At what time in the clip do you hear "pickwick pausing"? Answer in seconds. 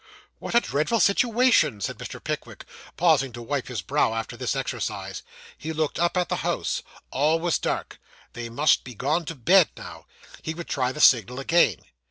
2.19-3.31